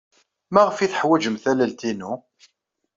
Maɣef 0.53 0.77
ay 0.77 0.89
teḥwajem 0.89 1.35
tallalt-inu? 1.43 2.13